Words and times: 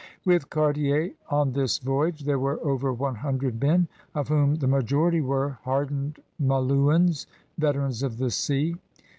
With 0.25 0.49
Car 0.49 0.73
tier 0.73 1.11
on 1.29 1.51
this 1.51 1.77
voyage 1.77 2.21
there 2.21 2.39
were 2.39 2.59
over 2.65 2.91
one 2.91 3.13
hundred 3.17 3.61
men, 3.61 3.87
of 4.15 4.29
whom 4.29 4.55
the 4.55 4.65
majority 4.65 5.21
were 5.21 5.59
hardened 5.63 6.19
Ma 6.39 6.57
louins, 6.59 7.27
veterans 7.59 8.01
of 8.01 8.17
the 8.17 8.31
sea. 8.31 8.77